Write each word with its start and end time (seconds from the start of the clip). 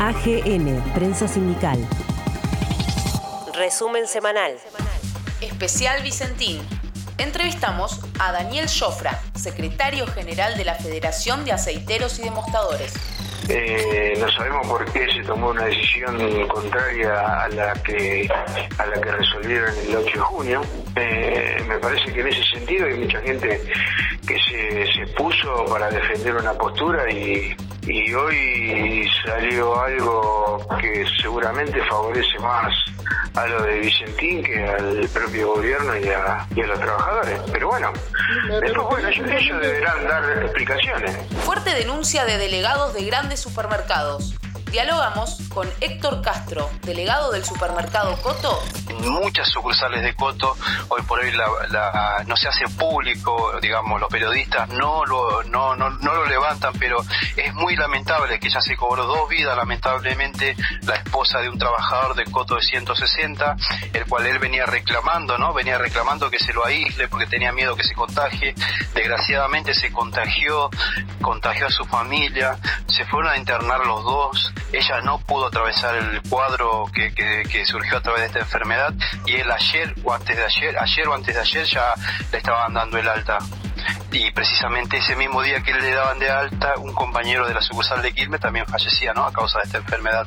AGN, 0.00 0.80
Prensa 0.94 1.26
Sindical. 1.26 1.76
Resumen 3.54 4.06
semanal. 4.06 4.52
Especial 5.40 6.04
Vicentín. 6.04 6.62
Entrevistamos 7.18 8.00
a 8.20 8.30
Daniel 8.30 8.66
Jofra, 8.68 9.20
secretario 9.34 10.06
general 10.06 10.56
de 10.56 10.64
la 10.64 10.76
Federación 10.76 11.44
de 11.44 11.50
Aceiteros 11.50 12.20
y 12.20 12.22
Demostadores. 12.22 12.94
Eh, 13.48 14.14
no 14.20 14.30
sabemos 14.30 14.66
por 14.68 14.84
qué 14.92 15.10
se 15.10 15.24
tomó 15.24 15.48
una 15.48 15.64
decisión 15.64 16.46
contraria 16.46 17.42
a 17.42 17.48
la 17.48 17.72
que 17.82 18.28
a 18.78 18.86
la 18.86 19.00
que 19.00 19.10
resolvieron 19.10 19.74
el 19.78 19.96
8 19.96 20.10
de 20.12 20.18
junio. 20.20 20.62
Eh, 20.94 21.56
me 21.66 21.78
parece 21.78 22.12
que 22.12 22.20
en 22.20 22.28
ese 22.28 22.44
sentido 22.44 22.86
hay 22.86 22.98
mucha 22.98 23.20
gente 23.22 23.60
para 25.68 25.88
defender 25.90 26.34
una 26.36 26.52
postura 26.54 27.10
y, 27.10 27.54
y 27.86 28.14
hoy 28.14 29.08
salió 29.24 29.80
algo 29.80 30.66
que 30.80 31.04
seguramente 31.20 31.80
favorece 31.88 32.38
más 32.40 32.74
a 33.34 33.46
lo 33.46 33.62
de 33.62 33.78
Vicentín 33.80 34.42
que 34.42 34.64
al 34.64 35.08
propio 35.12 35.54
gobierno 35.54 35.96
y 35.96 36.08
a, 36.08 36.46
y 36.54 36.60
a 36.62 36.66
los 36.66 36.80
trabajadores. 36.80 37.40
Pero 37.52 37.68
bueno, 37.68 37.92
después 38.60 38.86
bueno, 38.88 39.08
ellos, 39.08 39.30
ellos 39.30 39.60
deberán 39.60 40.04
dar 40.08 40.42
explicaciones. 40.42 41.16
Fuerte 41.44 41.70
denuncia 41.74 42.24
de 42.24 42.38
delegados 42.38 42.94
de 42.94 43.04
grandes 43.04 43.40
supermercados. 43.40 44.34
Dialogamos 44.70 45.38
con 45.48 45.68
Héctor 45.80 46.20
Castro, 46.20 46.70
delegado 46.82 47.32
del 47.32 47.44
supermercado 47.44 48.16
Coto. 48.20 48.62
Muchas 49.00 49.48
sucursales 49.48 50.02
de 50.02 50.14
Coto, 50.14 50.56
hoy 50.88 51.02
por 51.02 51.20
hoy 51.20 51.32
no 52.26 52.36
se 52.36 52.48
hace 52.48 52.68
público, 52.76 53.58
digamos, 53.62 54.00
los 54.00 54.10
periodistas 54.10 54.68
no 54.68 55.04
lo, 55.06 55.42
no 55.44 55.74
lo 55.74 56.26
levantan, 56.26 56.72
pero 56.78 56.98
es 57.36 57.54
muy 57.54 57.76
lamentable 57.76 58.38
que 58.38 58.50
ya 58.50 58.60
se 58.60 58.76
cobró 58.76 59.06
dos 59.06 59.28
vidas, 59.28 59.56
lamentablemente, 59.56 60.56
la 60.82 60.96
esposa 60.96 61.40
de 61.40 61.48
un 61.48 61.58
trabajador 61.58 62.14
de 62.14 62.24
Coto 62.24 62.56
de 62.56 62.62
160, 62.62 63.56
el 63.92 64.06
cual 64.06 64.26
él 64.26 64.38
venía 64.38 64.66
reclamando, 64.66 65.38
¿no? 65.38 65.52
Venía 65.54 65.78
reclamando 65.78 66.30
que 66.30 66.38
se 66.38 66.52
lo 66.52 66.64
aísle 66.64 67.08
porque 67.08 67.26
tenía 67.26 67.52
miedo 67.52 67.76
que 67.76 67.84
se 67.84 67.94
contagie. 67.94 68.54
Desgraciadamente 68.94 69.74
se 69.74 69.92
contagió, 69.92 70.70
contagió 71.22 71.66
a 71.66 71.70
su 71.70 71.84
familia, 71.84 72.58
se 72.86 73.04
fueron 73.06 73.32
a 73.32 73.36
internar 73.36 73.86
los 73.86 74.02
dos, 74.04 74.52
ella 74.72 75.00
no 75.02 75.18
pudo 75.20 75.46
atravesar 75.46 75.94
el 75.96 76.22
cuadro 76.28 76.86
que, 76.92 77.12
que- 77.14 77.66
surgió 77.66 77.98
a 77.98 78.00
través 78.00 78.20
de 78.22 78.26
esta 78.28 78.38
enfermedad 78.40 78.94
y 79.26 79.34
él 79.36 79.50
ayer 79.50 79.94
o 80.04 80.12
antes 80.12 80.36
de 80.36 80.44
ayer, 80.44 80.78
ayer 80.78 81.08
o 81.08 81.14
antes 81.14 81.34
de 81.34 81.40
ayer 81.40 81.64
ya 81.66 81.92
le 82.32 82.38
estaban 82.38 82.72
dando 82.74 82.96
el 82.98 83.08
alta. 83.08 83.38
Y 84.10 84.30
precisamente 84.30 84.96
ese 84.98 85.16
mismo 85.16 85.42
día 85.42 85.62
que 85.62 85.74
le 85.74 85.92
daban 85.92 86.18
de 86.18 86.30
alta, 86.30 86.74
un 86.78 86.92
compañero 86.94 87.46
de 87.46 87.54
la 87.54 87.60
sucursal 87.60 88.00
de 88.02 88.12
Quilmes 88.12 88.40
también 88.40 88.66
fallecía, 88.66 89.12
¿no? 89.12 89.24
A 89.24 89.32
causa 89.32 89.58
de 89.58 89.64
esta 89.64 89.78
enfermedad. 89.78 90.26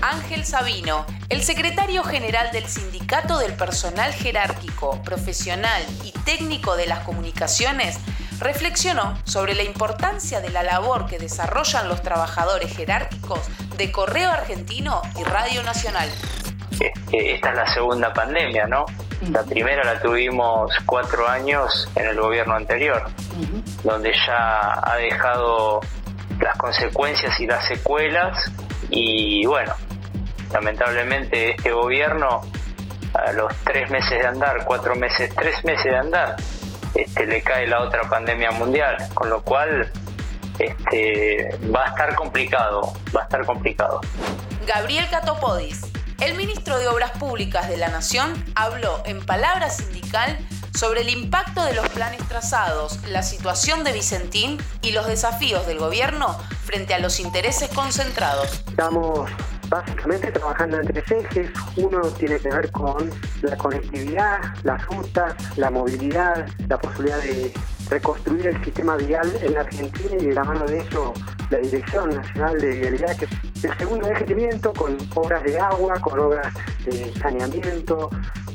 Ángel 0.00 0.44
Sabino, 0.44 1.04
el 1.28 1.42
secretario 1.42 2.04
general 2.04 2.50
del 2.52 2.66
Sindicato 2.66 3.38
del 3.38 3.54
Personal 3.54 4.12
Jerárquico, 4.12 5.02
Profesional 5.02 5.82
y 6.04 6.12
Técnico 6.24 6.76
de 6.76 6.86
las 6.86 7.00
Comunicaciones, 7.00 7.98
reflexionó 8.42 9.16
sobre 9.24 9.54
la 9.54 9.62
importancia 9.62 10.40
de 10.40 10.50
la 10.50 10.62
labor 10.62 11.06
que 11.06 11.18
desarrollan 11.18 11.88
los 11.88 12.02
trabajadores 12.02 12.76
jerárquicos 12.76 13.40
de 13.76 13.90
Correo 13.92 14.30
Argentino 14.30 15.02
y 15.18 15.24
Radio 15.24 15.62
Nacional. 15.62 16.08
Este, 16.72 17.34
esta 17.34 17.50
es 17.50 17.56
la 17.56 17.66
segunda 17.72 18.12
pandemia, 18.12 18.66
¿no? 18.66 18.86
La 19.30 19.44
primera 19.44 19.84
la 19.84 20.00
tuvimos 20.00 20.72
cuatro 20.84 21.28
años 21.28 21.88
en 21.94 22.08
el 22.08 22.20
gobierno 22.20 22.54
anterior, 22.54 23.08
donde 23.84 24.12
ya 24.26 24.80
ha 24.82 24.96
dejado 24.96 25.80
las 26.40 26.56
consecuencias 26.56 27.38
y 27.38 27.46
las 27.46 27.64
secuelas 27.66 28.36
y 28.90 29.46
bueno, 29.46 29.74
lamentablemente 30.52 31.52
este 31.52 31.70
gobierno 31.70 32.40
a 33.14 33.32
los 33.32 33.54
tres 33.64 33.90
meses 33.90 34.18
de 34.18 34.26
andar, 34.26 34.64
cuatro 34.64 34.96
meses, 34.96 35.32
tres 35.36 35.64
meses 35.64 35.84
de 35.84 35.96
andar, 35.96 36.36
este, 36.94 37.26
le 37.26 37.42
cae 37.42 37.66
la 37.66 37.80
otra 37.80 38.02
pandemia 38.08 38.50
mundial, 38.52 38.96
con 39.14 39.30
lo 39.30 39.42
cual 39.42 39.90
este, 40.58 41.58
va 41.74 41.86
a 41.86 41.88
estar 41.88 42.14
complicado, 42.14 42.92
va 43.14 43.22
a 43.22 43.24
estar 43.24 43.44
complicado. 43.46 44.00
Gabriel 44.66 45.08
Catopodis, 45.10 45.82
el 46.20 46.34
ministro 46.36 46.78
de 46.78 46.88
Obras 46.88 47.12
Públicas 47.12 47.68
de 47.68 47.76
la 47.76 47.88
Nación, 47.88 48.32
habló 48.54 49.02
en 49.06 49.24
palabra 49.24 49.70
sindical 49.70 50.38
sobre 50.74 51.02
el 51.02 51.10
impacto 51.10 51.64
de 51.64 51.74
los 51.74 51.88
planes 51.90 52.26
trazados, 52.28 53.02
la 53.08 53.22
situación 53.22 53.84
de 53.84 53.92
Vicentín 53.92 54.58
y 54.82 54.92
los 54.92 55.06
desafíos 55.06 55.66
del 55.66 55.78
gobierno 55.78 56.38
frente 56.64 56.94
a 56.94 56.98
los 56.98 57.20
intereses 57.20 57.68
concentrados. 57.70 58.64
Estamos 58.68 59.30
básicamente 59.72 60.30
trabajando 60.30 60.80
en 60.80 60.86
tres 60.86 61.10
ejes. 61.10 61.50
Uno 61.76 62.00
tiene 62.18 62.38
que 62.38 62.50
ver 62.50 62.70
con 62.70 63.10
la 63.40 63.56
conectividad, 63.56 64.38
las 64.62 64.86
rutas, 64.86 65.34
la 65.56 65.70
movilidad, 65.70 66.46
la 66.68 66.78
posibilidad 66.78 67.18
de 67.22 67.52
reconstruir 67.88 68.48
el 68.48 68.64
sistema 68.64 68.96
vial 68.96 69.30
en 69.42 69.54
la 69.54 69.60
Argentina 69.60 70.10
y 70.20 70.26
de 70.26 70.34
la 70.34 70.44
mano 70.44 70.66
de 70.66 70.78
eso 70.78 71.14
la 71.50 71.58
Dirección 71.58 72.10
Nacional 72.10 72.58
de 72.58 72.70
Vialidad, 72.80 73.16
que 73.16 73.26
es 73.26 73.64
el 73.64 73.76
segundo 73.78 74.08
eje 74.08 74.24
de 74.24 74.34
viento 74.34 74.72
con 74.72 74.96
obras 75.14 75.42
de 75.42 75.58
agua, 75.58 75.94
con 76.00 76.18
obras 76.18 76.54
de 76.84 77.12
saneamiento, 77.20 78.10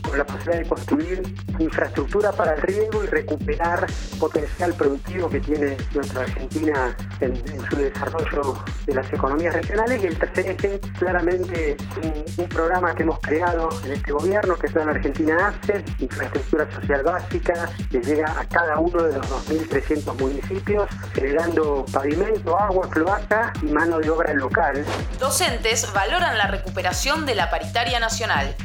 con 0.07 0.17
la 0.17 0.25
posibilidad 0.25 0.63
de 0.63 0.69
construir 0.69 1.35
infraestructura 1.59 2.31
para 2.31 2.53
el 2.53 2.61
riego 2.61 3.03
y 3.03 3.07
recuperar 3.07 3.85
potencial 4.19 4.73
productivo 4.73 5.29
que 5.29 5.39
tiene 5.39 5.77
nuestra 5.93 6.21
Argentina 6.21 6.95
en, 7.19 7.37
su 7.69 7.75
desarrollo 7.75 8.63
de 8.85 8.93
las 8.93 9.11
economías 9.11 9.53
regionales. 9.53 10.03
Y 10.03 10.07
el 10.07 10.17
tercer 10.17 10.51
eje, 10.51 10.79
claramente, 10.97 11.77
un, 12.03 12.25
un 12.37 12.49
programa 12.49 12.93
que 12.95 13.03
hemos 13.03 13.19
creado 13.19 13.69
en 13.85 13.93
este 13.93 14.11
gobierno, 14.11 14.55
que 14.55 14.67
es 14.67 14.75
la 14.75 14.83
Argentina 14.83 15.47
Access, 15.47 15.83
infraestructura 15.99 16.71
social 16.71 17.03
básica, 17.03 17.69
que 17.91 17.99
llega 17.99 18.39
a 18.39 18.45
cada 18.45 18.79
uno 18.79 19.03
de 19.03 19.13
los 19.13 19.27
2.300 19.49 20.19
municipios, 20.19 20.87
generando 21.13 21.85
pavimento, 21.91 22.59
agua, 22.59 22.89
cloaca 22.89 23.53
y 23.61 23.67
mano 23.67 23.99
de 23.99 24.09
obra 24.09 24.33
local. 24.33 24.85
Docentes 25.19 25.91
valoran 25.93 26.37
la 26.37 26.47
recuperación 26.47 27.25
de 27.25 27.35
la 27.35 27.49
paritaria 27.49 27.99
nacional. 27.99 28.55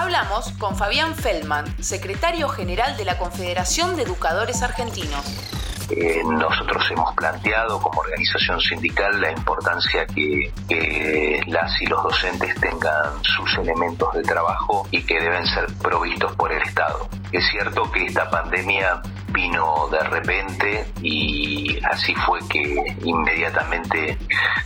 Hablamos 0.00 0.52
con 0.52 0.76
Fabián 0.76 1.14
Feldman, 1.14 1.66
secretario 1.82 2.48
general 2.48 2.96
de 2.96 3.04
la 3.04 3.18
Confederación 3.18 3.96
de 3.96 4.04
Educadores 4.04 4.62
Argentinos. 4.62 5.26
Eh, 5.90 6.22
nosotros 6.24 6.82
hemos 6.90 7.14
planteado 7.14 7.78
como 7.82 8.00
organización 8.00 8.58
sindical 8.62 9.20
la 9.20 9.30
importancia 9.30 10.06
que, 10.06 10.50
que 10.66 11.42
las 11.48 11.82
y 11.82 11.86
los 11.86 12.02
docentes 12.02 12.54
tengan 12.62 13.22
sus 13.22 13.58
elementos 13.58 14.14
de 14.14 14.22
trabajo 14.22 14.88
y 14.90 15.02
que 15.02 15.20
deben 15.20 15.44
ser 15.44 15.66
provistos 15.82 16.34
por 16.34 16.50
el 16.50 16.62
Estado. 16.62 17.06
Es 17.30 17.46
cierto 17.50 17.92
que 17.92 18.06
esta 18.06 18.30
pandemia 18.30 19.02
vino 19.32 19.88
de 19.90 20.00
repente 20.00 20.92
y 21.02 21.78
así 21.84 22.14
fue 22.14 22.38
que 22.48 22.96
inmediatamente 23.02 24.18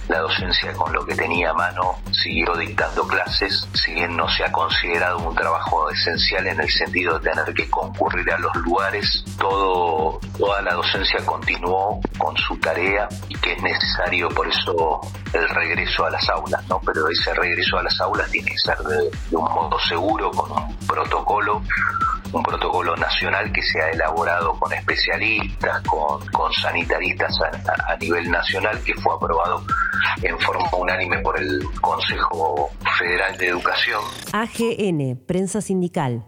la 0.09 0.21
docencia 0.21 0.73
con 0.75 0.93
lo 0.93 1.05
que 1.05 1.15
tenía 1.15 1.51
a 1.51 1.55
mano 1.55 1.97
siguió 2.13 2.55
dictando 2.57 3.07
clases, 3.07 3.69
si 3.73 3.95
bien 3.95 4.17
no 4.17 4.29
se 4.29 4.45
ha 4.45 4.53
considerado 4.53 5.19
un 5.19 5.35
trabajo 5.35 5.91
esencial 5.91 6.47
en 6.47 6.61
el 6.61 6.71
sentido 6.71 7.19
de 7.19 7.31
tener 7.31 7.55
que 7.55 7.69
concurrir 7.71 8.31
a 8.33 8.39
los 8.39 8.55
lugares, 8.57 9.25
todo, 9.39 10.21
toda 10.39 10.63
la 10.63 10.75
docencia 10.75 11.25
continuó 11.25 12.01
con 12.19 12.37
su 12.37 12.57
tarea 12.59 13.09
y 13.29 13.35
que 13.37 13.53
es 13.53 13.63
necesario 13.63 14.29
por 14.29 14.49
eso 14.49 15.01
el 15.33 15.49
regreso 15.49 16.05
a 16.05 16.11
las 16.11 16.29
aulas, 16.29 16.67
¿no? 16.69 16.81
Pero 16.85 17.09
ese 17.09 17.35
regreso 17.35 17.79
a 17.79 17.83
las 17.83 18.01
aulas 18.01 18.31
tiene 18.31 18.51
que 18.51 18.59
ser 18.59 18.79
de, 18.79 19.11
de 19.31 19.37
un 19.37 19.45
modo 19.45 19.79
seguro, 19.81 20.31
con 20.31 20.53
un 20.53 20.77
protocolo 20.87 21.63
un 22.35 22.43
protocolo 22.43 22.97
nacional 22.97 23.51
que 23.53 23.63
se 23.63 23.81
ha 23.81 23.91
elaborado 23.91 24.59
con 24.59 24.73
especialistas, 24.73 25.81
con, 25.83 26.27
con 26.29 26.53
sanitaristas 26.53 27.39
a, 27.41 27.93
a, 27.93 27.97
nivel 27.97 28.31
nacional, 28.31 28.81
que 28.85 28.95
fue 28.95 29.15
aprobado 29.15 29.65
en 30.23 30.39
forma 30.41 30.69
unánime 30.77 31.19
por 31.21 31.39
el 31.39 31.63
Consejo 31.81 32.71
Federal 32.99 33.37
de 33.39 33.49
Educación. 33.49 34.03
AGN, 34.33 35.17
Prensa 35.27 35.61
Sindical. 35.61 36.23